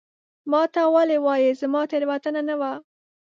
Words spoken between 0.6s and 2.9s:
ته ولي وایې؟ زما تېروتنه نه وه